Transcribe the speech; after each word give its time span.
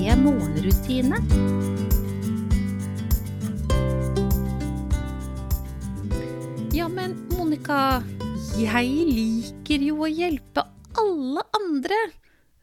morgenrutine. 0.00 1.16
Ja, 6.72 6.88
men 6.88 7.16
Monica, 7.28 8.02
jeg 8.56 8.88
liker 9.10 9.84
jo 9.84 9.98
å 10.06 10.08
hjelpe 10.08 10.64
alle 10.96 11.44
andre, 11.58 11.98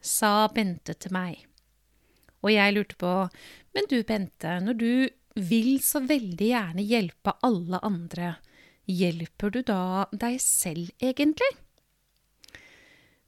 sa 0.00 0.48
Bente 0.50 0.96
til 0.98 1.14
meg. 1.14 1.44
Og 2.42 2.50
jeg 2.54 2.74
lurte 2.74 2.98
på, 2.98 3.14
men 3.74 3.88
du 3.90 4.00
Bente, 4.02 4.58
når 4.64 4.80
du 4.82 4.92
vil 5.38 5.78
så 5.84 6.02
veldig 6.02 6.50
gjerne 6.50 6.82
hjelpe 6.82 7.36
alle 7.46 7.78
andre, 7.86 8.34
hjelper 8.90 9.54
du 9.54 9.62
da 9.62 10.08
deg 10.10 10.40
selv 10.42 10.90
egentlig? 10.98 11.54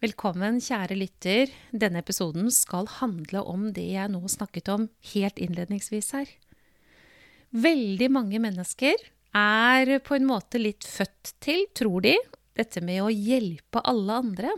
Velkommen, 0.00 0.62
kjære 0.64 0.96
lytter. 0.96 1.50
Denne 1.76 2.00
episoden 2.00 2.46
skal 2.56 2.86
handle 2.88 3.42
om 3.44 3.66
det 3.76 3.84
jeg 3.84 4.08
nå 4.08 4.22
snakket 4.32 4.70
om 4.72 4.86
helt 5.10 5.36
innledningsvis 5.36 6.08
her. 6.16 6.30
Veldig 7.52 8.08
mange 8.08 8.40
mennesker 8.40 8.96
er 9.36 9.92
på 10.00 10.16
en 10.16 10.24
måte 10.30 10.56
litt 10.56 10.88
født 10.88 11.34
til, 11.44 11.66
tror 11.76 12.06
de, 12.06 12.14
dette 12.56 12.80
med 12.80 13.02
å 13.04 13.12
hjelpe 13.12 13.84
alle 13.84 14.16
andre. 14.22 14.54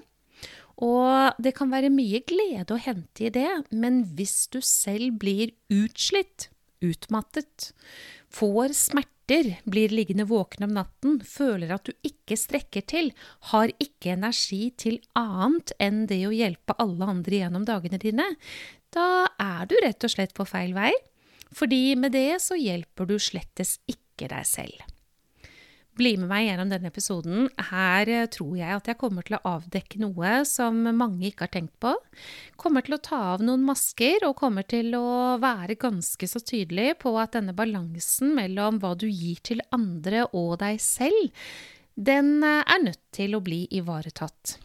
Og 0.78 1.34
det 1.42 1.56
kan 1.58 1.74
være 1.74 1.90
mye 1.90 2.22
glede 2.22 2.76
å 2.76 2.82
hente 2.86 3.26
i 3.26 3.34
det, 3.34 3.50
men 3.74 4.04
hvis 4.14 4.44
du 4.54 4.60
selv 4.62 5.18
blir 5.26 5.56
utslitt, 5.74 6.51
utmattet, 6.84 7.70
får 8.32 8.74
smerter, 8.76 9.54
blir 9.64 9.94
liggende 9.94 10.26
våken 10.28 10.66
om 10.66 10.74
natten, 10.76 11.20
føler 11.24 11.72
at 11.74 11.88
du 11.88 11.92
ikke 12.06 12.36
strekker 12.38 12.84
til, 12.90 13.12
har 13.52 13.72
ikke 13.82 14.16
energi 14.16 14.72
til 14.76 15.00
annet 15.18 15.74
enn 15.82 16.04
det 16.10 16.22
å 16.28 16.34
hjelpe 16.34 16.76
alle 16.82 17.08
andre 17.14 17.42
gjennom 17.42 17.66
dagene 17.68 18.00
dine, 18.02 18.28
da 18.92 19.28
er 19.40 19.68
du 19.70 19.78
rett 19.84 20.04
og 20.04 20.12
slett 20.12 20.34
på 20.36 20.46
feil 20.48 20.74
vei. 20.76 20.92
Fordi 21.52 21.94
med 22.00 22.14
det 22.16 22.40
så 22.40 22.56
hjelper 22.56 23.08
du 23.08 23.18
slettes 23.20 23.78
ikke 23.88 24.30
deg 24.32 24.48
selv. 24.48 24.91
Bli 25.92 26.14
med 26.16 26.30
meg 26.30 26.46
gjennom 26.46 26.70
denne 26.72 26.88
episoden. 26.88 27.50
Her 27.68 28.08
eh, 28.08 28.28
tror 28.32 28.54
jeg 28.56 28.76
at 28.78 28.86
jeg 28.88 28.98
kommer 29.00 29.26
til 29.26 29.36
å 29.36 29.42
avdekke 29.58 30.00
noe 30.00 30.38
som 30.48 30.78
mange 30.96 31.26
ikke 31.28 31.44
har 31.44 31.52
tenkt 31.52 31.74
på. 31.84 31.92
Kommer 32.56 32.86
til 32.86 32.96
å 32.96 33.02
ta 33.04 33.18
av 33.34 33.44
noen 33.44 33.66
masker 33.66 34.24
og 34.24 34.38
kommer 34.40 34.64
til 34.64 34.94
å 34.96 35.36
være 35.42 35.76
ganske 35.80 36.28
så 36.30 36.40
tydelig 36.40 36.94
på 37.02 37.12
at 37.20 37.36
denne 37.36 37.52
balansen 37.56 38.32
mellom 38.38 38.80
hva 38.80 38.94
du 38.96 39.04
gir 39.10 39.42
til 39.44 39.60
andre 39.76 40.24
og 40.32 40.62
deg 40.64 40.80
selv, 40.80 41.32
den 41.94 42.38
eh, 42.40 42.62
er 42.64 42.84
nødt 42.88 43.02
til 43.12 43.36
å 43.36 43.42
bli 43.44 43.66
ivaretatt. 43.76 44.56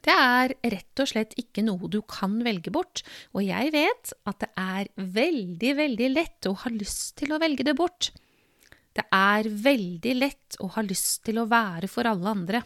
Det 0.00 0.16
er 0.16 0.54
rett 0.72 1.02
og 1.02 1.10
slett 1.12 1.36
ikke 1.38 1.62
noe 1.62 1.90
du 1.92 2.00
kan 2.08 2.38
velge 2.42 2.72
bort, 2.74 3.04
og 3.36 3.44
jeg 3.44 3.70
vet 3.74 4.14
at 4.26 4.42
det 4.42 4.50
er 4.58 4.90
veldig, 4.96 5.72
veldig 5.76 6.10
lett 6.16 6.48
å 6.48 6.56
ha 6.64 6.72
lyst 6.72 7.18
til 7.20 7.36
å 7.36 7.40
velge 7.42 7.68
det 7.68 7.76
bort. 7.78 8.10
Det 9.00 9.06
er 9.16 9.46
veldig 9.48 10.12
lett 10.18 10.60
å 10.60 10.68
ha 10.74 10.82
lyst 10.84 11.22
til 11.24 11.40
å 11.40 11.48
være 11.48 11.88
for 11.88 12.04
alle 12.04 12.34
andre. 12.34 12.60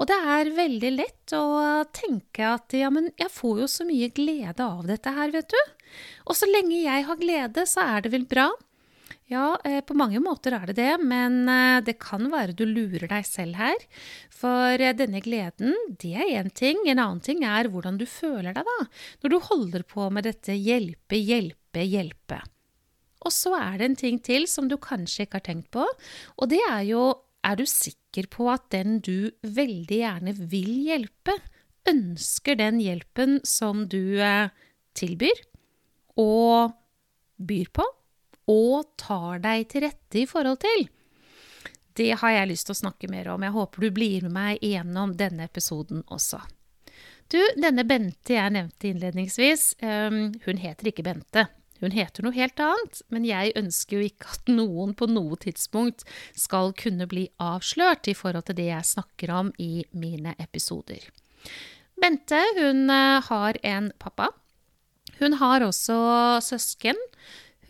Og 0.00 0.08
det 0.08 0.16
er 0.16 0.50
veldig 0.56 0.90
lett 0.94 1.34
å 1.36 1.84
tenke 1.92 2.46
at 2.54 2.72
ja, 2.72 2.88
men 2.90 3.10
jeg 3.20 3.28
får 3.34 3.60
jo 3.60 3.68
så 3.68 3.84
mye 3.84 4.08
glede 4.16 4.64
av 4.64 4.86
dette 4.88 5.12
her, 5.12 5.32
vet 5.34 5.52
du. 5.52 5.60
Og 6.24 6.38
så 6.38 6.48
lenge 6.48 6.78
jeg 6.80 7.04
har 7.04 7.20
glede, 7.20 7.66
så 7.68 7.84
er 7.84 8.06
det 8.06 8.14
vel 8.14 8.24
bra. 8.30 8.48
Ja, 9.28 9.58
eh, 9.64 9.82
på 9.84 9.96
mange 9.96 10.22
måter 10.24 10.56
er 10.56 10.72
det 10.72 10.78
det, 10.80 10.94
men 11.04 11.44
eh, 11.48 11.82
det 11.84 11.98
kan 12.00 12.24
være 12.32 12.56
du 12.56 12.64
lurer 12.68 13.04
deg 13.10 13.28
selv 13.28 13.60
her. 13.60 13.84
For 14.32 14.80
eh, 14.80 14.96
denne 14.96 15.20
gleden, 15.24 15.76
det 16.00 16.14
er 16.16 16.32
én 16.40 16.48
ting. 16.48 16.80
En 16.88 17.00
annen 17.00 17.20
ting 17.24 17.44
er 17.44 17.68
hvordan 17.72 18.00
du 18.00 18.06
føler 18.08 18.56
deg 18.56 18.64
da, 18.68 18.78
når 19.20 19.36
du 19.36 19.38
holder 19.52 19.86
på 19.88 20.08
med 20.16 20.28
dette 20.28 20.56
hjelpe, 20.56 21.20
hjelpe, 21.20 21.84
hjelpe. 21.84 22.40
Og 23.22 23.34
så 23.34 23.54
er 23.58 23.78
det 23.78 23.88
en 23.88 23.98
ting 23.98 24.20
til 24.24 24.48
som 24.50 24.68
du 24.70 24.76
kanskje 24.82 25.26
ikke 25.26 25.40
har 25.40 25.46
tenkt 25.46 25.70
på, 25.74 25.86
og 25.86 26.50
det 26.50 26.60
er 26.68 26.82
jo 26.88 27.06
er 27.42 27.58
du 27.58 27.64
sikker 27.66 28.28
på 28.30 28.46
at 28.52 28.68
den 28.70 29.00
du 29.02 29.32
veldig 29.42 29.98
gjerne 29.98 30.34
vil 30.38 30.70
hjelpe, 30.86 31.34
ønsker 31.90 32.54
den 32.60 32.78
hjelpen 32.78 33.40
som 33.46 33.88
du 33.90 34.18
tilbyr 34.94 35.42
og 36.22 36.76
byr 37.42 37.72
på? 37.74 37.88
og 38.50 38.96
tar 38.98 39.42
deg 39.42 39.68
til 39.70 39.86
rette 39.86 40.22
i 40.22 40.26
forhold 40.26 40.60
til? 40.62 40.88
Det 41.92 42.10
har 42.22 42.32
jeg 42.32 42.48
lyst 42.48 42.68
til 42.68 42.74
å 42.74 42.82
snakke 42.86 43.10
mer 43.12 43.28
om. 43.34 43.42
Jeg 43.44 43.54
håper 43.54 43.84
du 43.84 43.90
blir 43.94 44.24
med 44.24 44.34
meg 44.34 44.64
gjennom 44.64 45.12
denne 45.16 45.46
episoden 45.46 46.02
også. 46.08 46.40
Du, 47.32 47.38
denne 47.56 47.84
Bente 47.88 48.34
jeg 48.34 48.52
nevnte 48.52 48.90
innledningsvis, 48.90 49.74
um, 49.80 50.32
hun 50.44 50.60
heter 50.60 50.90
ikke 50.90 51.04
Bente. 51.04 51.46
Hun 51.82 51.94
heter 51.94 52.22
noe 52.22 52.36
helt 52.36 52.60
annet, 52.62 53.00
men 53.10 53.26
jeg 53.26 53.54
ønsker 53.58 53.98
jo 53.98 54.06
ikke 54.06 54.30
at 54.36 54.52
noen 54.52 54.94
på 54.94 55.08
noe 55.10 55.38
tidspunkt 55.42 56.04
skal 56.38 56.70
kunne 56.78 57.08
bli 57.10 57.26
avslørt 57.42 58.06
i 58.10 58.14
forhold 58.14 58.46
til 58.46 58.60
det 58.60 58.68
jeg 58.70 58.90
snakker 58.92 59.34
om 59.34 59.50
i 59.58 59.84
mine 59.90 60.36
episoder. 60.42 61.08
Bente 61.98 62.38
hun 62.56 62.86
eh, 62.90 63.18
har 63.26 63.58
en 63.66 63.90
pappa. 63.98 64.30
Hun 65.18 65.36
har 65.42 65.66
også 65.66 65.98
søsken. 66.42 66.98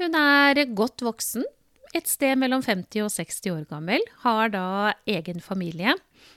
Hun 0.00 0.16
er 0.16 0.60
godt 0.76 1.04
voksen, 1.04 1.44
et 1.92 2.08
sted 2.08 2.38
mellom 2.40 2.62
50 2.64 3.04
og 3.04 3.12
60 3.12 3.50
år 3.52 3.64
gammel, 3.68 4.00
har 4.24 4.52
da 4.52 4.66
egen 5.08 5.42
familie 5.44 5.92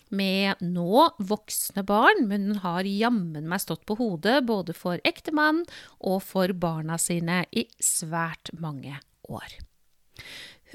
med 0.09 0.61
nå 0.63 1.09
voksne 1.17 1.83
barn, 1.87 2.25
men 2.29 2.49
hun 2.49 2.61
har 2.63 2.87
jammen 2.87 3.49
meg 3.49 3.63
stått 3.63 3.85
på 3.89 3.97
hodet 3.99 4.43
både 4.47 4.75
for 4.77 5.01
ektemannen 5.07 5.65
og 5.99 6.21
for 6.25 6.53
barna 6.53 6.99
sine 7.01 7.43
i 7.51 7.67
svært 7.81 8.53
mange 8.59 8.99
år. 9.29 9.57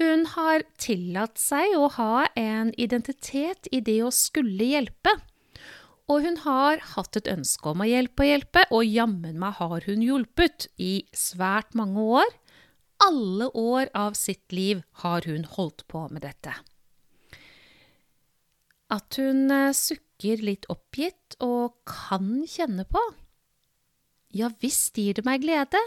Hun 0.01 0.25
har 0.33 0.63
tillatt 0.81 1.37
seg 1.41 1.75
å 1.77 1.89
ha 1.97 2.27
en 2.39 2.71
identitet 2.79 3.69
i 3.71 3.81
det 3.85 3.99
å 4.03 4.13
skulle 4.15 4.71
hjelpe. 4.71 5.13
Og 6.11 6.25
hun 6.25 6.39
har 6.43 6.81
hatt 6.95 7.15
et 7.15 7.29
ønske 7.31 7.71
om 7.71 7.83
å 7.83 7.87
hjelpe 7.87 8.25
og 8.25 8.31
hjelpe, 8.31 8.63
og 8.73 8.87
jammen 8.87 9.37
meg 9.39 9.59
har 9.61 9.85
hun 9.87 10.01
hjulpet 10.03 10.67
i 10.81 11.05
svært 11.15 11.77
mange 11.77 12.03
år 12.03 12.33
alle 13.01 13.49
år 13.57 13.89
av 13.93 14.13
sitt 14.13 14.51
liv 14.51 14.83
har 15.03 15.25
hun 15.25 15.45
holdt 15.45 15.87
på 15.87 16.05
med 16.11 16.21
dette. 16.25 16.53
At 18.91 19.17
hun 19.21 19.47
eh, 19.53 19.71
sukker 19.75 20.43
litt 20.43 20.67
oppgitt 20.71 21.37
og 21.43 21.77
kan 21.87 22.41
kjenne 22.49 22.85
på. 22.89 23.01
Ja 24.35 24.51
visst 24.61 24.99
gir 24.99 25.17
det 25.17 25.25
meg 25.27 25.43
glede, 25.43 25.79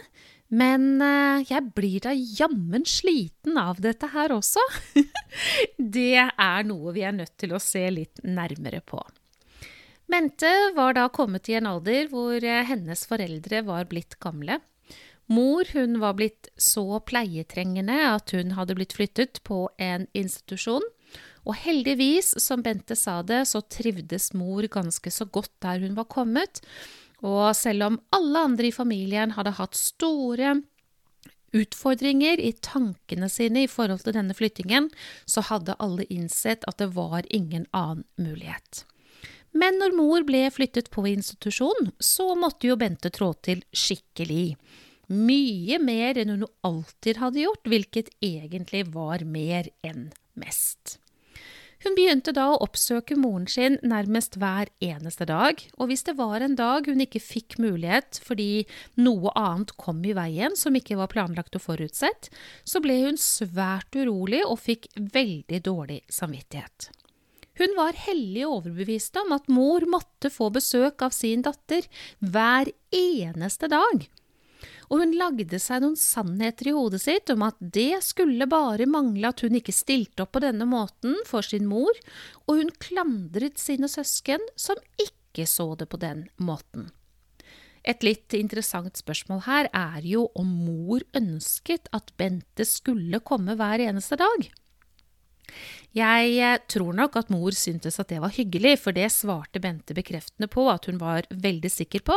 men 0.53 1.03
eh, 1.05 1.45
jeg 1.49 1.73
blir 1.77 2.01
da 2.05 2.13
jammen 2.15 2.85
sliten 2.89 3.59
av 3.61 3.81
dette 3.85 4.11
her 4.13 4.35
også. 4.35 4.63
det 5.97 6.17
er 6.21 6.67
noe 6.69 6.95
vi 6.97 7.05
er 7.05 7.17
nødt 7.17 7.37
til 7.41 7.55
å 7.57 7.63
se 7.63 7.85
litt 7.93 8.25
nærmere 8.25 8.83
på. 8.85 9.01
Mente 10.13 10.51
var 10.77 10.97
da 10.97 11.09
kommet 11.09 11.49
i 11.49 11.57
en 11.59 11.69
alder 11.69 12.11
hvor 12.13 12.37
eh, 12.37 12.65
hennes 12.69 13.07
foreldre 13.09 13.65
var 13.69 13.89
blitt 13.91 14.19
gamle. 14.21 14.61
Mor 15.33 15.65
hun 15.73 15.97
var 16.03 16.19
blitt 16.19 16.51
så 16.61 17.01
pleietrengende 17.01 17.97
at 18.11 18.35
hun 18.37 18.53
hadde 18.59 18.77
blitt 18.77 18.93
flyttet 18.97 19.41
på 19.49 19.67
en 19.81 20.05
institusjon. 20.13 20.85
Og 21.45 21.59
heldigvis, 21.61 22.35
som 22.41 22.63
Bente 22.65 22.97
sa 22.97 23.19
det, 23.23 23.45
så 23.51 23.61
trivdes 23.61 24.33
mor 24.37 24.65
ganske 24.73 25.11
så 25.13 25.27
godt 25.29 25.53
der 25.65 25.83
hun 25.85 25.97
var 25.99 26.09
kommet. 26.09 26.63
Og 27.25 27.53
selv 27.57 27.89
om 27.89 27.99
alle 28.17 28.47
andre 28.49 28.71
i 28.71 28.75
familien 28.75 29.35
hadde 29.37 29.57
hatt 29.59 29.77
store 29.77 30.57
utfordringer 31.55 32.41
i 32.43 32.51
tankene 32.65 33.29
sine 33.31 33.65
i 33.65 33.71
forhold 33.71 34.03
til 34.05 34.17
denne 34.17 34.35
flyttingen, 34.35 34.89
så 35.27 35.45
hadde 35.51 35.77
alle 35.83 36.09
innsett 36.13 36.67
at 36.69 36.81
det 36.83 36.91
var 36.97 37.29
ingen 37.31 37.69
annen 37.77 38.05
mulighet. 38.19 38.85
Men 39.55 39.79
når 39.79 39.95
mor 39.95 40.25
ble 40.27 40.49
flyttet 40.51 40.91
på 40.91 41.07
institusjon, 41.13 41.93
så 42.03 42.33
måtte 42.35 42.67
jo 42.67 42.79
Bente 42.81 43.13
trå 43.15 43.31
til 43.47 43.63
skikkelig. 43.71 44.57
Mye 45.15 45.79
mer 45.79 46.19
enn 46.19 46.33
hun 46.35 46.45
alltid 46.67 47.21
hadde 47.23 47.45
gjort, 47.45 47.71
hvilket 47.71 48.11
egentlig 48.25 48.83
var 48.97 49.23
mer 49.23 49.71
enn 49.87 50.09
mest. 50.41 50.99
Hun 51.85 51.93
begynte 51.99 52.33
da 52.33 52.47
å 52.49 52.61
oppsøke 52.65 53.17
moren 53.21 53.45
sin 53.51 53.75
nærmest 53.85 54.39
hver 54.41 54.71
eneste 54.81 55.27
dag, 55.29 55.61
og 55.77 55.91
hvis 55.91 56.07
det 56.07 56.15
var 56.17 56.41
en 56.41 56.57
dag 56.57 56.89
hun 56.89 57.05
ikke 57.05 57.21
fikk 57.21 57.59
mulighet 57.61 58.23
fordi 58.25 58.65
noe 58.97 59.35
annet 59.37 59.75
kom 59.77 60.01
i 60.01 60.15
veien 60.17 60.57
som 60.57 60.77
ikke 60.79 60.97
var 60.97 61.13
planlagt 61.13 61.59
og 61.59 61.67
forutsett, 61.67 62.31
så 62.65 62.81
ble 62.81 63.03
hun 63.03 63.21
svært 63.21 63.93
urolig 64.01 64.41
og 64.49 64.63
fikk 64.65 64.89
veldig 64.97 65.61
dårlig 65.69 66.01
samvittighet. 66.09 66.89
Hun 67.61 67.77
var 67.77 68.01
hellig 68.09 68.49
overbevist 68.49 69.21
om 69.21 69.37
at 69.37 69.53
mor 69.53 69.85
måtte 69.87 70.33
få 70.33 70.49
besøk 70.57 71.05
av 71.05 71.13
sin 71.15 71.45
datter 71.45 71.85
hver 72.25 72.73
eneste 72.97 73.69
dag 73.71 74.09
og 74.91 75.01
hun 75.03 75.15
lagde 75.19 75.59
seg 75.63 75.83
noen 75.85 75.97
sannheter 75.99 76.71
i 76.71 76.75
hodet 76.77 77.03
sitt 77.05 77.31
om 77.35 77.45
at 77.47 77.59
det 77.59 78.03
skulle 78.07 78.49
bare 78.51 78.89
mangle 78.91 79.31
at 79.31 79.45
hun 79.45 79.57
ikke 79.59 79.75
stilte 79.75 80.25
opp 80.25 80.35
på 80.37 80.45
denne 80.45 80.67
måten 80.69 81.17
for 81.29 81.47
sin 81.47 81.69
mor, 81.71 81.93
og 82.47 82.61
hun 82.61 82.75
klandret 82.83 83.61
sine 83.61 83.91
søsken 83.91 84.43
som 84.57 84.81
ikke 85.01 85.49
så 85.51 85.73
det 85.79 85.89
på 85.91 86.01
den 86.03 86.29
måten. 86.37 86.91
Et 87.85 88.01
litt 88.07 88.33
interessant 88.37 88.97
spørsmål 88.97 89.43
her 89.45 89.69
er 89.77 90.05
jo 90.09 90.29
om 90.41 90.49
mor 90.65 91.05
ønsket 91.17 91.91
at 91.93 92.15
Bente 92.17 92.65
skulle 92.65 93.21
komme 93.21 93.59
hver 93.61 93.83
eneste 93.85 94.17
dag. 94.21 94.47
Jeg 95.95 96.31
eh, 96.41 96.61
tror 96.71 96.97
nok 96.97 97.19
at 97.21 97.31
mor 97.31 97.55
syntes 97.55 98.01
at 98.01 98.09
det 98.11 98.23
var 98.23 98.33
hyggelig, 98.35 98.79
for 98.83 98.97
det 98.97 99.11
svarte 99.13 99.61
Bente 99.63 99.95
bekreftende 99.97 100.49
på 100.51 100.65
at 100.73 100.89
hun 100.89 100.99
var 101.03 101.29
veldig 101.31 101.71
sikker 101.71 102.03
på, 102.09 102.17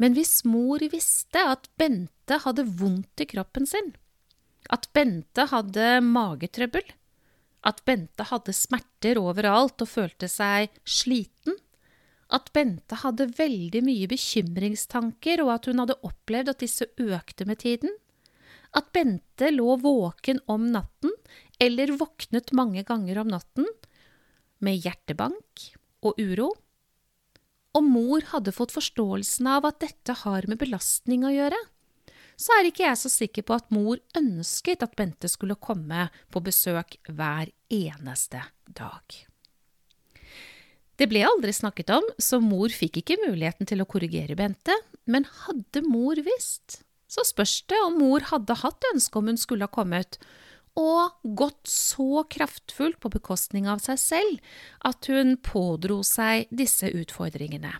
men 0.00 0.16
hvis 0.16 0.40
mor 0.48 0.80
visste 0.92 1.42
at 1.52 1.68
Bente 1.78 2.40
hadde 2.44 2.64
vondt 2.80 3.20
i 3.20 3.28
kroppen 3.28 3.68
sin, 3.68 3.92
at 4.72 4.88
Bente 4.96 5.44
hadde 5.50 5.98
magetrøbbel, 6.04 6.86
at 7.68 7.82
Bente 7.84 8.24
hadde 8.30 8.54
smerter 8.56 9.20
overalt 9.20 9.82
og 9.84 9.90
følte 9.90 10.28
seg 10.30 10.72
sliten, 10.88 11.58
at 12.30 12.48
Bente 12.54 13.00
hadde 13.02 13.26
veldig 13.36 13.82
mye 13.84 14.08
bekymringstanker 14.10 15.42
og 15.44 15.52
at 15.56 15.66
hun 15.68 15.82
hadde 15.82 15.98
opplevd 16.06 16.52
at 16.52 16.62
disse 16.62 16.86
økte 17.02 17.44
med 17.48 17.60
tiden, 17.64 17.92
at 18.70 18.92
Bente 18.94 19.50
lå 19.50 19.74
våken 19.82 20.38
om 20.48 20.68
natten 20.70 21.12
eller 21.60 21.92
våknet 21.98 22.54
mange 22.56 22.84
ganger 22.86 23.20
om 23.20 23.32
natten 23.34 23.66
med 24.62 24.78
hjertebank 24.84 25.66
og 26.06 26.20
uro, 26.22 26.52
og 27.76 27.86
mor 27.86 28.24
hadde 28.32 28.54
fått 28.54 28.74
forståelsen 28.74 29.46
av 29.50 29.68
at 29.68 29.80
dette 29.84 30.16
har 30.24 30.46
med 30.50 30.58
belastning 30.60 31.24
å 31.26 31.32
gjøre, 31.34 31.58
så 32.40 32.56
er 32.56 32.70
ikke 32.70 32.86
jeg 32.86 32.98
så 32.98 33.10
sikker 33.12 33.44
på 33.46 33.56
at 33.58 33.72
mor 33.74 34.00
ønsket 34.16 34.82
at 34.84 34.94
Bente 34.96 35.28
skulle 35.28 35.58
komme 35.60 36.08
på 36.32 36.40
besøk 36.42 36.96
hver 37.08 37.52
eneste 37.68 38.40
dag. 38.64 39.18
Det 41.00 41.08
ble 41.08 41.22
aldri 41.24 41.52
snakket 41.56 41.92
om, 41.96 42.06
så 42.20 42.40
mor 42.44 42.72
fikk 42.72 43.00
ikke 43.00 43.20
muligheten 43.22 43.68
til 43.68 43.80
å 43.80 43.88
korrigere 43.88 44.36
Bente, 44.36 44.74
men 45.08 45.28
hadde 45.46 45.84
mor 45.86 46.20
visst, 46.24 46.82
så 47.10 47.24
spørs 47.26 47.62
det 47.72 47.78
om 47.86 47.98
mor 48.00 48.24
hadde 48.32 48.56
hatt 48.62 48.88
ønske 48.92 49.20
om 49.20 49.30
hun 49.32 49.40
skulle 49.40 49.68
ha 49.68 49.72
kommet, 49.72 50.18
og 50.80 51.34
gått 51.36 51.68
så 51.68 52.24
kraftfullt 52.32 53.00
på 53.02 53.12
bekostning 53.12 53.68
av 53.70 53.82
seg 53.84 54.00
selv 54.00 54.54
at 54.88 55.10
hun 55.12 55.36
pådro 55.44 56.00
seg 56.06 56.48
disse 56.50 56.88
utfordringene. 56.88 57.74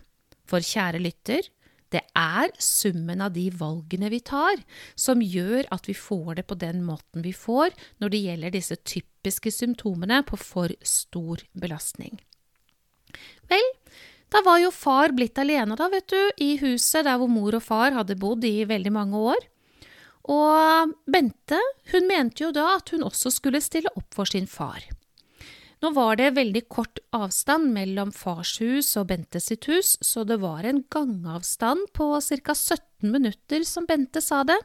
For 0.50 0.64
kjære 0.64 1.00
lytter, 1.02 1.46
det 1.90 2.02
er 2.14 2.52
summen 2.62 3.22
av 3.24 3.34
de 3.34 3.48
valgene 3.50 4.10
vi 4.12 4.20
tar, 4.22 4.60
som 4.94 5.22
gjør 5.22 5.66
at 5.74 5.88
vi 5.90 5.96
får 5.98 6.38
det 6.38 6.46
på 6.50 6.58
den 6.58 6.84
måten 6.86 7.24
vi 7.26 7.32
får 7.34 7.74
når 8.02 8.12
det 8.12 8.22
gjelder 8.26 8.54
disse 8.54 8.78
typiske 8.86 9.50
symptomene 9.54 10.22
på 10.26 10.38
for 10.38 10.74
stor 10.86 11.42
belastning. 11.58 12.20
Vel, 13.50 13.66
da 14.30 14.42
var 14.46 14.60
jo 14.62 14.70
far 14.70 15.10
blitt 15.16 15.38
alene, 15.42 15.74
da, 15.74 15.88
vet 15.90 16.06
du, 16.12 16.20
i 16.38 16.52
huset 16.62 17.06
der 17.08 17.18
hvor 17.18 17.30
mor 17.30 17.56
og 17.58 17.64
far 17.66 17.96
hadde 17.96 18.18
bodd 18.20 18.46
i 18.46 18.62
veldig 18.70 18.92
mange 18.94 19.24
år. 19.34 19.48
Og 20.30 20.94
Bente 21.10 21.58
hun 21.90 22.06
mente 22.06 22.44
jo 22.44 22.54
da 22.54 22.76
at 22.76 22.94
hun 22.94 23.04
også 23.06 23.32
skulle 23.34 23.62
stille 23.64 23.90
opp 23.96 24.14
for 24.14 24.30
sin 24.30 24.46
far. 24.50 24.84
Nå 25.80 25.94
var 25.96 26.18
det 26.20 26.34
veldig 26.36 26.60
kort 26.68 26.98
avstand 27.16 27.70
mellom 27.72 28.10
fars 28.12 28.58
hus 28.60 28.90
og 29.00 29.06
Bente 29.08 29.40
sitt 29.40 29.64
hus, 29.70 29.94
så 30.04 30.26
det 30.28 30.36
var 30.42 30.66
en 30.68 30.82
gangavstand 30.92 31.88
på 31.96 32.10
ca. 32.20 32.54
17 32.54 33.08
minutter, 33.08 33.64
som 33.64 33.86
Bente 33.88 34.20
sa 34.20 34.42
det. 34.44 34.58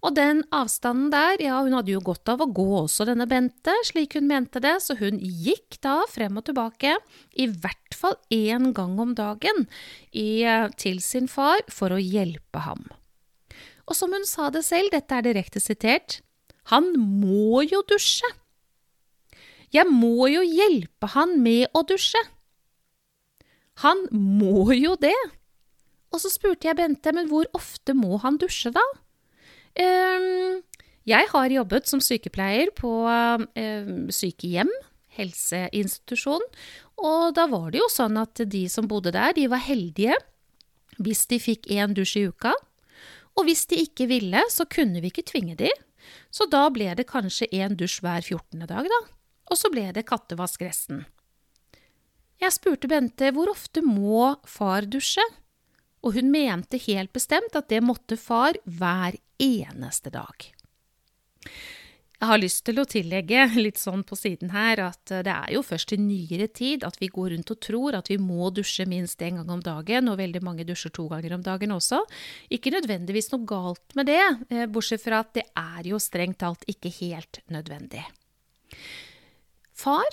Og 0.00 0.16
den 0.16 0.40
avstanden 0.56 1.12
der, 1.12 1.36
ja, 1.44 1.60
hun 1.60 1.76
hadde 1.76 1.92
jo 1.92 2.00
godt 2.00 2.32
av 2.32 2.40
å 2.40 2.48
gå 2.48 2.66
også, 2.80 3.04
denne 3.04 3.28
Bente, 3.28 3.76
slik 3.84 4.16
hun 4.16 4.30
mente 4.32 4.64
det, 4.64 4.78
så 4.80 4.96
hun 4.96 5.20
gikk 5.20 5.76
da 5.84 5.98
frem 6.08 6.40
og 6.40 6.48
tilbake, 6.48 6.96
i 7.36 7.50
hvert 7.52 8.00
fall 8.00 8.16
én 8.32 8.72
gang 8.72 8.96
om 8.96 9.12
dagen, 9.18 9.66
i, 10.16 10.40
til 10.80 11.04
sin 11.04 11.28
far 11.28 11.60
for 11.68 11.92
å 11.92 12.00
hjelpe 12.00 12.64
ham. 12.64 12.88
Og 13.86 13.94
som 13.94 14.12
hun 14.14 14.26
sa 14.26 14.50
det 14.50 14.64
selv, 14.66 14.90
dette 14.94 15.14
er 15.14 15.26
direkte 15.26 15.62
sitert, 15.62 16.20
han 16.72 16.90
må 16.98 17.62
jo 17.66 17.82
dusje. 17.86 18.28
Jeg 19.74 19.86
må 19.90 20.28
jo 20.30 20.42
hjelpe 20.42 21.10
han 21.14 21.36
med 21.42 21.70
å 21.76 21.84
dusje. 21.86 22.22
Han 23.84 24.06
må 24.10 24.72
jo 24.74 24.94
det. 24.98 25.16
Og 26.14 26.22
så 26.22 26.30
spurte 26.32 26.68
jeg 26.68 26.78
Bente, 26.78 27.12
men 27.14 27.28
hvor 27.30 27.46
ofte 27.56 27.94
må 27.94 28.18
han 28.22 28.38
dusje 28.40 28.72
da? 28.74 28.84
Um, 29.76 30.62
jeg 31.06 31.28
har 31.30 31.52
jobbet 31.52 31.90
som 31.90 32.00
sykepleier 32.02 32.72
på 32.74 32.90
um, 33.06 34.06
sykehjem, 34.10 34.70
helseinstitusjon, 35.16 36.42
og 36.96 37.34
da 37.36 37.44
var 37.52 37.70
det 37.72 37.82
jo 37.82 37.90
sånn 37.92 38.16
at 38.20 38.40
de 38.48 38.64
som 38.72 38.88
bodde 38.88 39.12
der, 39.14 39.36
de 39.36 39.46
var 39.52 39.62
heldige 39.64 40.16
hvis 40.96 41.26
de 41.28 41.38
fikk 41.40 41.68
én 41.72 41.92
dusj 41.96 42.16
i 42.22 42.24
uka. 42.30 42.54
Og 43.36 43.48
hvis 43.48 43.66
de 43.70 43.82
ikke 43.84 44.08
ville, 44.10 44.40
så 44.52 44.66
kunne 44.68 45.02
vi 45.02 45.10
ikke 45.12 45.26
tvinge 45.28 45.56
de. 45.58 45.70
Så 46.32 46.46
da 46.50 46.66
ble 46.72 46.92
det 46.96 47.08
kanskje 47.10 47.50
én 47.52 47.76
dusj 47.78 48.00
hver 48.04 48.22
14. 48.24 48.64
dag, 48.64 48.88
da. 48.88 49.00
Og 49.50 49.58
så 49.58 49.70
ble 49.72 49.90
det 49.94 50.06
kattevask 50.08 50.62
resten. 50.64 51.04
Jeg 52.42 52.52
spurte 52.52 52.88
Bente 52.90 53.30
hvor 53.32 53.48
ofte 53.52 53.82
må 53.84 54.34
far 54.48 54.88
dusje, 54.90 55.24
og 56.04 56.16
hun 56.18 56.28
mente 56.30 56.80
helt 56.86 57.12
bestemt 57.16 57.56
at 57.56 57.70
det 57.72 57.80
måtte 57.84 58.18
far 58.20 58.58
hver 58.64 59.16
eneste 59.42 60.12
dag. 60.12 60.50
Jeg 62.16 62.30
har 62.30 62.40
lyst 62.40 62.62
til 62.64 62.80
å 62.80 62.86
tillegge 62.88 63.42
litt 63.66 63.76
sånn 63.76 64.00
på 64.08 64.16
siden 64.16 64.54
her 64.54 64.80
at 64.86 65.12
eh, 65.12 65.24
det 65.26 65.32
er 65.34 65.50
jo 65.52 65.60
først 65.66 65.92
i 65.92 65.98
nyere 66.00 66.46
tid 66.48 66.84
at 66.88 66.96
vi 67.02 67.10
går 67.12 67.34
rundt 67.34 67.52
og 67.52 67.60
tror 67.60 67.98
at 67.98 68.08
vi 68.08 68.16
må 68.20 68.48
dusje 68.56 68.86
minst 68.88 69.20
én 69.20 69.36
gang 69.36 69.50
om 69.52 69.60
dagen, 69.60 70.08
og 70.08 70.16
veldig 70.20 70.40
mange 70.44 70.64
dusjer 70.68 70.94
to 70.96 71.04
ganger 71.10 71.34
om 71.36 71.44
dagen 71.44 71.74
også. 71.76 72.00
Ikke 72.52 72.72
nødvendigvis 72.72 73.28
noe 73.34 73.44
galt 73.48 73.98
med 73.98 74.08
det, 74.08 74.22
eh, 74.48 74.64
bortsett 74.64 75.04
fra 75.04 75.20
at 75.26 75.34
det 75.36 75.44
er 75.60 75.90
jo 75.90 76.00
strengt 76.00 76.40
talt 76.40 76.64
ikke 76.72 76.94
helt 77.02 77.42
nødvendig. 77.52 78.06
Far? 79.76 80.08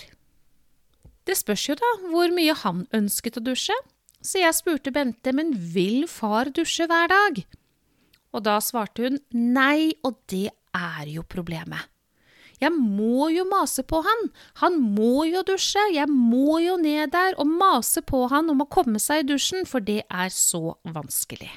Det 1.24 1.38
spørs 1.40 1.64
jo 1.70 1.78
da 1.80 1.90
hvor 2.10 2.28
mye 2.36 2.52
han 2.66 2.84
ønsket 2.92 3.40
å 3.40 3.44
dusje, 3.48 3.76
så 4.20 4.44
jeg 4.44 4.56
spurte 4.56 4.92
Bente, 4.92 5.32
men 5.32 5.56
vil 5.56 6.04
far 6.08 6.52
dusje 6.52 6.84
hver 6.88 7.08
dag? 7.12 7.40
Og 8.36 8.44
da 8.44 8.58
svarte 8.60 9.08
hun 9.08 9.18
nei, 9.32 9.96
og 10.04 10.20
det 10.28 10.50
er 10.76 11.08
jo 11.08 11.24
problemet. 11.24 11.93
Jeg 12.64 12.72
må 12.74 13.28
jo 13.34 13.44
mase 13.48 13.84
på 13.86 14.00
han, 14.04 14.28
han 14.62 14.80
må 14.96 15.26
jo 15.28 15.44
dusje, 15.46 15.82
jeg 15.94 16.08
må 16.10 16.60
jo 16.64 16.78
ned 16.80 17.12
der 17.14 17.36
og 17.40 17.50
mase 17.50 18.02
på 18.04 18.24
han 18.32 18.48
om 18.52 18.64
å 18.64 18.70
komme 18.70 19.02
seg 19.02 19.24
i 19.24 19.28
dusjen, 19.34 19.68
for 19.68 19.84
det 19.84 20.02
er 20.08 20.32
så 20.32 20.78
vanskelig. 20.96 21.52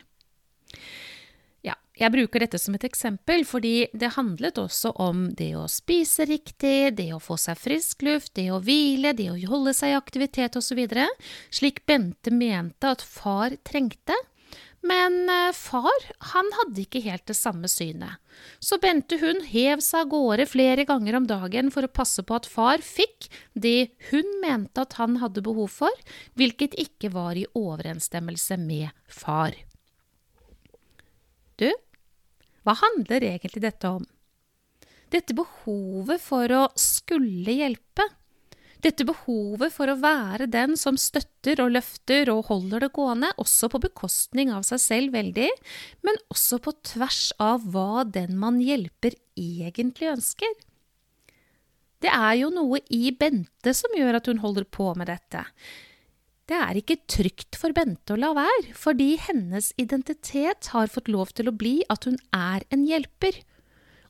Ja, 1.66 1.76
jeg 1.98 2.14
bruker 2.14 2.44
dette 2.44 2.60
som 2.62 2.76
et 2.78 2.86
eksempel 2.88 3.44
fordi 3.48 3.88
det 3.96 4.14
handlet 4.16 4.60
også 4.62 4.94
om 5.04 5.28
det 5.38 5.54
å 5.58 5.66
spise 5.72 6.28
riktig, 6.30 6.94
det 7.00 7.10
å 7.16 7.22
få 7.24 7.40
seg 7.42 7.60
frisk 7.60 8.06
luft, 8.08 8.34
det 8.38 8.50
å 8.54 8.62
hvile, 8.64 9.16
det 9.18 9.32
å 9.32 9.38
holde 9.52 9.74
seg 9.78 9.94
i 9.94 9.98
aktivitet 9.98 10.60
osv., 10.60 10.84
slik 11.52 11.86
Bente 11.88 12.34
mente 12.34 12.94
at 12.94 13.04
far 13.04 13.58
trengte, 13.68 14.16
men 14.86 15.30
eh, 15.30 15.54
far, 15.58 16.04
han 16.34 16.50
hadde 16.60 16.84
ikke 16.84 17.02
helt 17.02 17.26
det 17.30 17.36
samme 17.38 17.70
synet. 17.72 18.20
Så 18.60 18.78
Bente 18.82 19.18
hun 19.22 19.42
hev 19.50 19.82
seg 19.82 20.06
av 20.06 20.12
gårde 20.12 20.46
flere 20.50 20.86
ganger 20.88 21.18
om 21.18 21.28
dagen 21.30 21.72
for 21.74 21.88
å 21.88 21.92
passe 21.92 22.24
på 22.24 22.38
at 22.38 22.50
far 22.50 22.84
fikk 22.86 23.30
det 23.58 23.90
hun 24.12 24.28
mente 24.44 24.84
at 24.86 25.00
han 25.02 25.18
hadde 25.24 25.44
behov 25.46 25.72
for, 25.80 26.04
hvilket 26.38 26.78
ikke 26.78 27.12
var 27.16 27.40
i 27.40 27.48
overensstemmelse 27.58 28.60
med 28.62 28.94
far. 29.10 29.58
Du, 31.58 31.72
hva 32.68 32.78
handler 32.78 33.26
egentlig 33.26 33.64
dette 33.66 33.90
om? 33.90 34.06
Dette 35.10 35.34
behovet 35.34 36.22
for 36.22 36.52
å 36.52 36.64
skulle 36.78 37.56
hjelpe, 37.64 38.06
dette 38.84 39.06
behovet 39.08 39.74
for 39.74 39.90
å 39.90 39.98
være 40.00 40.48
den 40.54 40.76
som 40.80 41.00
støtter 41.02 41.62
og 41.64 41.74
løfter 41.74 42.30
og 42.34 42.52
holder 42.52 42.86
det 42.86 42.92
gående, 42.96 43.32
også 43.42 43.70
på 43.74 43.82
bekostning 43.88 44.52
av 44.54 44.68
seg 44.68 44.82
selv 44.84 45.18
veldig, 45.18 45.50
men 46.06 46.22
også 46.34 46.62
på 46.64 46.76
tvers 46.94 47.32
av 47.42 47.66
hva 47.74 48.06
den 48.06 48.38
man 48.40 48.62
hjelper 48.62 49.18
egentlig 49.38 50.12
ønsker. 50.14 50.54
Det 52.04 52.14
er 52.14 52.36
jo 52.44 52.52
noe 52.54 52.84
i 52.94 53.10
Bente 53.10 53.74
som 53.74 53.94
gjør 53.98 54.20
at 54.20 54.30
hun 54.30 54.42
holder 54.44 54.68
på 54.70 54.92
med 54.98 55.10
dette. 55.10 55.44
Det 56.48 56.56
er 56.56 56.78
ikke 56.80 57.02
trygt 57.10 57.58
for 57.60 57.74
Bente 57.76 58.14
å 58.14 58.20
la 58.20 58.30
være, 58.38 58.72
fordi 58.78 59.16
hennes 59.20 59.74
identitet 59.82 60.70
har 60.72 60.94
fått 60.94 61.10
lov 61.12 61.34
til 61.36 61.50
å 61.50 61.56
bli 61.56 61.82
at 61.92 62.08
hun 62.08 62.16
er 62.36 62.64
en 62.72 62.86
hjelper. 62.88 63.42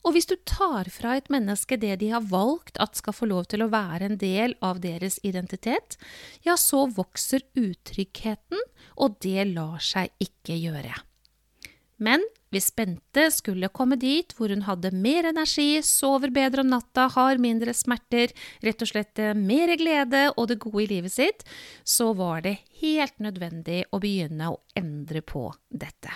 Og 0.08 0.16
hvis 0.16 0.30
du 0.30 0.38
tar 0.48 0.88
fra 0.94 1.18
et 1.20 1.28
menneske 1.34 1.76
det 1.82 1.98
de 2.00 2.14
har 2.14 2.24
valgt 2.32 2.80
at 2.80 2.96
skal 2.96 3.16
få 3.16 3.28
lov 3.28 3.50
til 3.52 3.66
å 3.66 3.72
være 3.74 4.08
en 4.08 4.16
del 4.22 4.56
av 4.64 4.80
deres 4.80 5.20
identitet, 5.28 5.98
ja, 6.48 6.56
så 6.56 6.86
vokser 6.88 7.44
utryggheten, 7.60 8.62
og 8.96 9.20
det 9.26 9.50
lar 9.52 9.84
seg 9.84 10.14
ikke 10.24 10.56
gjøre. 10.56 10.96
Men 12.00 12.24
hvis 12.54 12.70
Bente 12.78 13.26
skulle 13.34 13.72
komme 13.74 13.98
dit 14.00 14.32
hvor 14.38 14.54
hun 14.54 14.64
hadde 14.68 14.94
mer 14.96 15.28
energi, 15.28 15.82
sover 15.84 16.32
bedre 16.32 16.64
om 16.64 16.72
natta, 16.72 17.10
har 17.18 17.42
mindre 17.44 17.74
smerter, 17.76 18.32
rett 18.64 18.86
og 18.86 18.92
slett 18.94 19.20
eh, 19.20 19.36
mer 19.36 19.74
glede 19.76 20.28
og 20.38 20.48
det 20.54 20.62
gode 20.64 20.86
i 20.86 20.90
livet 20.94 21.18
sitt, 21.18 21.44
så 21.84 22.14
var 22.16 22.46
det 22.48 22.60
helt 22.80 23.20
nødvendig 23.20 23.84
å 23.92 24.00
begynne 24.00 24.54
å 24.54 24.62
endre 24.78 25.26
på 25.26 25.50
dette. 25.68 26.14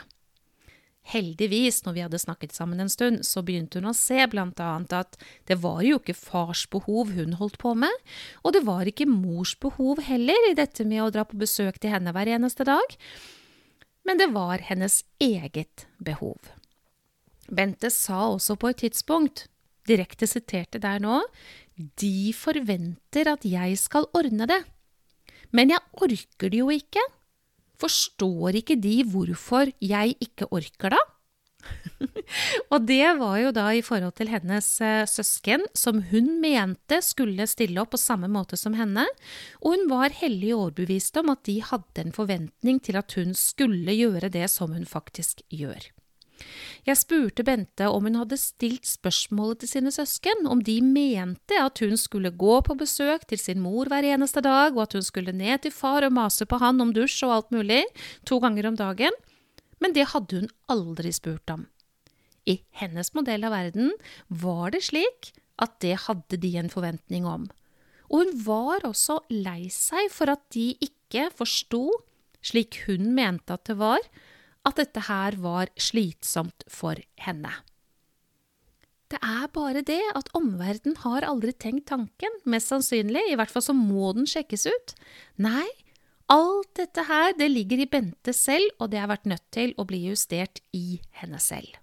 Heldigvis, 1.10 1.81
når 1.84 1.96
vi 1.96 2.03
hadde 2.05 2.22
snakket 2.22 2.53
sammen 2.53 2.79
en 2.79 2.91
stund, 2.91 3.25
så 3.25 3.41
begynte 3.43 3.81
hun 3.81 3.89
å 3.89 3.98
se 3.98 4.22
blant 4.29 4.60
annet 4.62 4.93
at 4.93 5.17
det 5.50 5.58
var 5.63 5.81
jo 5.84 5.98
ikke 5.98 6.15
fars 6.15 6.67
behov 6.72 7.12
hun 7.17 7.36
holdt 7.39 7.58
på 7.62 7.74
med, 7.74 7.93
og 8.46 8.53
det 8.55 8.62
var 8.67 8.88
ikke 8.88 9.10
mors 9.10 9.55
behov 9.60 10.03
heller 10.05 10.51
i 10.51 10.55
dette 10.58 10.86
med 10.86 11.03
å 11.03 11.12
dra 11.13 11.25
på 11.27 11.41
besøk 11.41 11.81
til 11.81 11.96
henne 11.96 12.13
hver 12.15 12.29
eneste 12.38 12.67
dag 12.70 13.00
men 14.08 14.17
det 14.17 14.31
var 14.34 14.63
hennes 14.65 15.01
eget 15.22 15.86
behov. 16.00 16.39
Bente 17.51 17.91
sa 17.93 18.29
også 18.31 18.58
på 18.60 18.72
et 18.72 18.81
tidspunkt, 18.86 19.46
direkte 19.89 20.27
siterte 20.29 20.81
der 20.81 21.01
nå, 21.03 21.22
de 21.75 22.31
forventer 22.38 23.29
at 23.31 23.46
jeg 23.48 23.77
skal 23.81 24.08
ordne 24.17 24.48
det. 24.50 24.62
Men 25.51 25.74
jeg 25.74 25.84
orker 26.00 26.51
det 26.51 26.62
jo 26.62 26.70
ikke. 26.72 27.03
Forstår 27.81 28.61
ikke 28.61 28.77
de 28.81 29.01
hvorfor 29.09 29.71
jeg 29.81 30.15
ikke 30.21 30.50
orker 30.53 30.93
da? 30.93 31.01
og 32.73 32.85
det 32.89 33.05
var 33.19 33.38
jo 33.41 33.51
da 33.53 33.67
i 33.75 33.83
forhold 33.85 34.15
til 34.17 34.31
hennes 34.31 34.67
eh, 34.81 35.05
søsken, 35.09 35.65
som 35.77 36.01
hun 36.11 36.33
mente 36.41 37.01
skulle 37.05 37.47
stille 37.50 37.81
opp 37.81 37.93
på 37.93 38.01
samme 38.01 38.29
måte 38.31 38.57
som 38.59 38.75
henne, 38.77 39.05
og 39.61 39.75
hun 39.75 39.88
var 39.91 40.15
hellig 40.21 40.53
overbevist 40.57 41.21
om 41.21 41.33
at 41.33 41.43
de 41.50 41.59
hadde 41.65 42.05
en 42.05 42.15
forventning 42.15 42.81
til 42.83 42.97
at 43.00 43.17
hun 43.17 43.35
skulle 43.38 43.97
gjøre 43.97 44.31
det 44.33 44.47
som 44.53 44.73
hun 44.73 44.88
faktisk 44.89 45.45
gjør. 45.53 45.91
Jeg 46.88 46.98
spurte 46.98 47.45
Bente 47.45 47.88
om 47.91 48.07
hun 48.07 48.17
hadde 48.17 48.39
stilt 48.41 48.88
spørsmålet 48.89 49.62
til 49.62 49.71
sine 49.75 49.91
søsken, 49.93 50.48
om 50.50 50.63
de 50.65 50.79
mente 50.81 51.57
at 51.62 51.81
hun 51.83 51.98
skulle 52.00 52.33
gå 52.33 52.60
på 52.65 52.77
besøk 52.79 53.27
til 53.29 53.41
sin 53.41 53.62
mor 53.62 53.91
hver 53.91 54.07
eneste 54.13 54.41
dag, 54.45 54.74
og 54.74 54.86
at 54.88 54.98
hun 54.98 55.05
skulle 55.05 55.36
ned 55.36 55.62
til 55.65 55.75
far 55.75 56.07
og 56.07 56.15
mase 56.15 56.48
på 56.50 56.62
han 56.62 56.81
om 56.81 56.93
dusj 56.95 57.25
og 57.27 57.36
alt 57.36 57.53
mulig, 57.53 57.83
to 58.25 58.41
ganger 58.41 58.71
om 58.71 58.79
dagen, 58.79 59.21
men 59.81 59.93
det 59.98 60.10
hadde 60.13 60.41
hun 60.41 60.51
aldri 60.71 61.13
spurt 61.13 61.53
om. 61.53 61.67
I 62.50 62.62
hennes 62.81 63.13
modell 63.13 63.45
av 63.45 63.53
verden 63.53 63.91
var 64.41 64.74
det 64.74 64.86
slik 64.89 65.33
at 65.62 65.77
det 65.83 65.98
hadde 66.07 66.39
de 66.41 66.55
en 66.57 66.71
forventning 66.74 67.27
om. 67.29 67.50
Og 68.12 68.25
hun 68.25 68.31
var 68.45 68.86
også 68.88 69.21
lei 69.29 69.69
seg 69.71 70.10
for 70.13 70.31
at 70.33 70.41
de 70.55 70.71
ikke 70.83 71.29
forsto, 71.38 71.86
slik 72.41 72.81
hun 72.88 73.13
mente 73.15 73.53
at 73.53 73.67
det 73.69 73.77
var, 73.79 74.01
at 74.68 74.77
dette 74.77 75.06
her 75.08 75.38
var 75.41 75.72
slitsomt 75.80 76.65
for 76.70 77.00
henne. 77.22 77.51
Det 79.12 79.20
er 79.20 79.48
bare 79.51 79.82
det 79.84 80.01
at 80.15 80.30
omverdenen 80.38 80.96
har 81.03 81.25
aldri 81.27 81.51
tenkt 81.51 81.89
tanken, 81.91 82.36
mest 82.48 82.72
sannsynlig, 82.72 83.25
i 83.27 83.36
hvert 83.36 83.51
fall 83.51 83.65
så 83.65 83.75
må 83.75 84.13
den 84.15 84.30
sjekkes 84.30 84.70
ut. 84.72 84.94
Nei, 85.44 85.68
Alt 86.32 86.77
dette 86.80 87.03
her, 87.10 87.34
det 87.36 87.50
ligger 87.51 87.82
i 87.84 87.89
Bente 87.91 88.32
selv, 88.32 88.70
og 88.80 88.94
det 88.94 89.01
har 89.01 89.10
vært 89.12 89.27
nødt 89.27 89.44
til 89.51 89.74
å 89.75 89.84
bli 89.88 90.06
justert 90.06 90.62
i 90.72 91.01
henne 91.20 91.41
selv. 91.44 91.74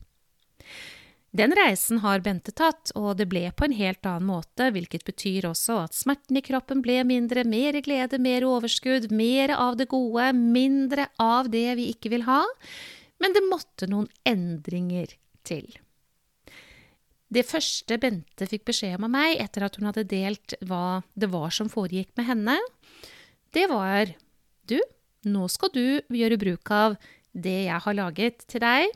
Den 1.30 1.52
reisen 1.52 2.00
har 2.00 2.22
Bente 2.24 2.54
tatt, 2.56 2.88
og 2.96 3.18
det 3.18 3.26
ble 3.28 3.44
på 3.52 3.66
en 3.66 3.74
helt 3.76 4.06
annen 4.08 4.30
måte, 4.30 4.70
hvilket 4.72 5.04
betyr 5.04 5.50
også 5.50 5.82
at 5.84 5.96
smerten 5.96 6.38
i 6.40 6.42
kroppen 6.44 6.80
ble 6.84 7.02
mindre, 7.04 7.44
mer 7.44 7.76
glede, 7.84 8.20
mer 8.22 8.46
overskudd, 8.48 9.10
mer 9.12 9.52
av 9.52 9.76
det 9.76 9.90
gode, 9.92 10.30
mindre 10.32 11.10
av 11.20 11.50
det 11.52 11.66
vi 11.76 11.90
ikke 11.92 12.14
vil 12.14 12.24
ha, 12.28 12.40
men 13.20 13.36
det 13.36 13.44
måtte 13.44 13.90
noen 13.90 14.08
endringer 14.28 15.12
til. 15.44 15.68
Det 17.28 17.44
første 17.44 17.98
Bente 18.00 18.48
fikk 18.48 18.64
beskjed 18.70 18.96
om 18.96 19.04
av 19.10 19.12
meg 19.12 19.36
etter 19.42 19.66
at 19.66 19.76
hun 19.76 19.90
hadde 19.90 20.06
delt 20.08 20.54
hva 20.64 21.02
det 21.12 21.28
var 21.28 21.52
som 21.52 21.68
foregikk 21.68 22.14
med 22.16 22.24
henne, 22.30 22.56
det 23.52 23.66
var 23.68 24.14
du, 24.68 24.78
nå 25.28 25.44
skal 25.52 25.72
du 25.74 26.00
gjøre 26.08 26.40
bruk 26.40 26.72
av 26.72 26.96
det 27.36 27.66
jeg 27.66 27.84
har 27.84 27.96
laget 28.00 28.48
til 28.48 28.64
deg 28.64 28.88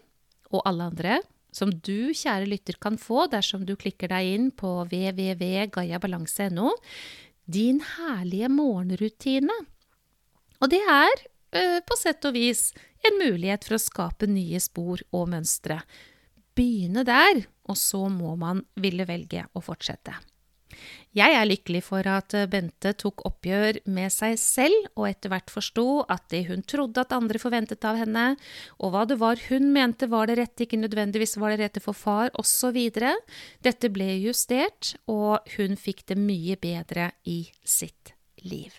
og 0.53 0.65
alle 0.69 0.89
andre, 0.89 1.21
som 1.52 1.71
du, 1.71 2.12
kjære 2.16 2.49
lytter, 2.49 2.78
kan 2.80 2.97
få 3.00 3.26
dersom 3.32 3.66
du 3.68 3.75
klikker 3.76 4.09
deg 4.12 4.30
inn 4.35 4.49
på 4.56 4.71
www.gayabalanse.no, 4.88 6.73
din 7.52 7.82
herlige 7.99 8.49
morgenrutine. 8.52 9.59
Og 10.62 10.71
det 10.73 10.80
er 10.88 11.12
eh, 11.52 11.78
på 11.85 11.99
sett 11.99 12.25
og 12.28 12.37
vis 12.38 12.71
en 13.04 13.18
mulighet 13.21 13.66
for 13.66 13.76
å 13.76 13.82
skape 13.82 14.28
nye 14.30 14.61
spor 14.62 15.02
og 15.12 15.28
mønstre. 15.35 15.82
Begynne 16.56 17.04
der, 17.09 17.44
og 17.68 17.76
så 17.80 18.06
må 18.12 18.37
man 18.40 18.64
ville 18.80 19.06
velge 19.09 19.44
å 19.52 19.61
fortsette. 19.64 20.14
Jeg 21.17 21.35
er 21.37 21.49
lykkelig 21.49 21.83
for 21.85 22.07
at 22.09 22.35
eh, 22.37 22.49
Bente 22.49 22.95
tok 22.97 23.25
oppgjør 23.29 23.83
med 23.93 24.12
seg 24.14 24.38
selv, 24.41 24.87
og 24.97 25.09
etter 25.11 25.33
hvert 25.33 25.52
forsto 25.52 25.87
at 26.12 26.25
det 26.33 26.47
hun 26.49 26.64
trodde 26.69 27.05
at 27.05 27.12
andre 27.17 27.41
forventet 27.43 27.85
av 27.88 28.00
henne, 28.00 28.26
og 28.81 28.95
hva 28.95 29.05
det 29.09 29.19
var 29.21 29.41
hun 29.49 29.73
mente 29.75 30.09
var 30.12 30.31
det 30.31 30.38
rette, 30.41 30.64
ikke 30.64 30.81
nødvendigvis 30.81 31.37
var 31.43 31.52
det 31.52 31.67
rette 31.67 31.85
for 31.85 31.97
far, 31.97 32.33
osv. 32.41 32.79
Dette 33.64 33.93
ble 33.93 34.09
justert, 34.23 34.95
og 35.11 35.45
hun 35.59 35.76
fikk 35.76 36.07
det 36.12 36.21
mye 36.21 36.57
bedre 36.61 37.12
i 37.29 37.45
sitt 37.64 38.17
liv. 38.47 38.73